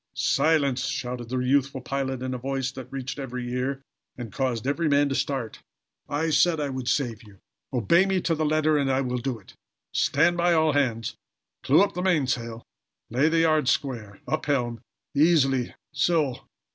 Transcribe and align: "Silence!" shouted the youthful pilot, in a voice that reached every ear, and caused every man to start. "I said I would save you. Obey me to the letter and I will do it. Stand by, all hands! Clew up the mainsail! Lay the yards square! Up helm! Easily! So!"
"Silence!" 0.15 0.87
shouted 0.87 1.29
the 1.29 1.37
youthful 1.37 1.79
pilot, 1.79 2.23
in 2.23 2.33
a 2.33 2.37
voice 2.39 2.71
that 2.71 2.91
reached 2.91 3.19
every 3.19 3.47
ear, 3.53 3.83
and 4.17 4.33
caused 4.33 4.65
every 4.65 4.89
man 4.89 5.07
to 5.07 5.13
start. 5.13 5.61
"I 6.09 6.31
said 6.31 6.59
I 6.59 6.69
would 6.69 6.87
save 6.87 7.21
you. 7.21 7.37
Obey 7.71 8.07
me 8.07 8.19
to 8.21 8.33
the 8.33 8.43
letter 8.43 8.79
and 8.79 8.91
I 8.91 9.01
will 9.01 9.19
do 9.19 9.37
it. 9.37 9.53
Stand 9.91 10.37
by, 10.37 10.53
all 10.53 10.73
hands! 10.73 11.17
Clew 11.61 11.83
up 11.83 11.93
the 11.93 12.01
mainsail! 12.01 12.65
Lay 13.11 13.29
the 13.29 13.41
yards 13.41 13.69
square! 13.69 14.19
Up 14.27 14.47
helm! 14.47 14.81
Easily! 15.13 15.75
So!" 15.91 16.45